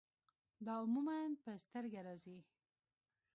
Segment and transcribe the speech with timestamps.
[0.65, 2.37] دا عموماً پۀ سترګه راځي